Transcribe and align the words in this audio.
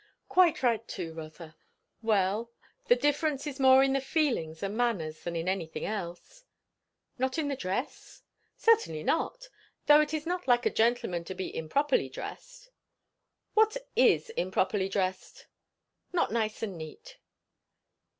"Quite 0.29 0.63
right, 0.63 0.87
too, 0.87 1.13
Rotha. 1.13 1.55
Well 2.01 2.49
the 2.87 2.95
difference 2.95 3.45
is 3.45 3.59
more 3.59 3.83
in 3.83 3.93
the 3.93 4.01
feelings 4.01 4.63
and 4.63 4.75
manners 4.75 5.23
than 5.23 5.35
in 5.35 5.47
anything 5.47 5.85
else." 5.85 6.43
"Not 7.19 7.37
in 7.37 7.49
the 7.49 7.55
dress?" 7.55 8.23
"Certainly 8.57 9.03
not. 9.03 9.47
Though 9.85 10.01
it 10.01 10.11
is 10.11 10.25
not 10.25 10.47
like 10.47 10.65
a 10.65 10.71
gentleman 10.71 11.23
to 11.25 11.35
be 11.35 11.55
improperly 11.55 12.09
dressed." 12.09 12.71
"What 13.53 13.77
is 13.95 14.31
'improperly 14.31 14.89
dressed.'" 14.89 15.45
"Not 16.11 16.31
nice 16.33 16.63
and 16.63 16.79
neat." 16.79 17.19